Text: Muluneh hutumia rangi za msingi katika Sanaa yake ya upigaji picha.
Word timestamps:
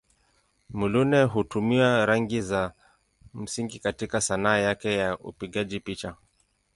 Muluneh 0.69 1.23
hutumia 1.33 2.05
rangi 2.05 2.41
za 2.41 2.73
msingi 3.33 3.79
katika 3.79 4.21
Sanaa 4.21 4.57
yake 4.57 4.93
ya 4.97 5.17
upigaji 5.17 5.79
picha. 5.79 6.15